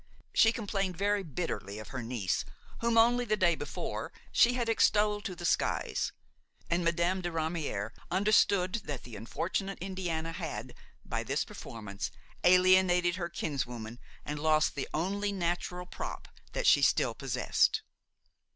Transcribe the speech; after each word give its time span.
She 0.33 0.51
complained 0.51 0.97
very 0.97 1.21
bitterly 1.21 1.77
of 1.77 1.89
her 1.89 2.01
niece, 2.01 2.43
whom, 2.79 2.97
only 2.97 3.23
the 3.23 3.37
day 3.37 3.53
before, 3.53 4.11
she 4.31 4.53
had 4.53 4.67
extolled 4.67 5.23
to 5.25 5.35
the 5.35 5.45
skies; 5.45 6.11
and 6.71 6.83
Madame 6.83 7.21
de 7.21 7.29
Ramière 7.29 7.91
understood 8.09 8.81
that 8.85 9.03
the 9.03 9.15
unfortunate 9.15 9.77
Indiana 9.77 10.31
had, 10.31 10.73
by 11.05 11.21
this 11.21 11.45
performance, 11.45 12.09
alienated 12.43 13.17
her 13.17 13.29
kinswoman 13.29 13.99
and 14.25 14.39
lost 14.39 14.73
the 14.73 14.89
only 14.91 15.31
natural 15.31 15.85
prop 15.85 16.27
that 16.53 16.65
she 16.65 16.81
still 16.81 17.13
possessed. 17.13 17.83